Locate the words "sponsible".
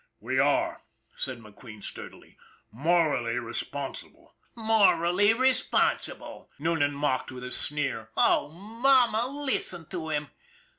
3.53-4.33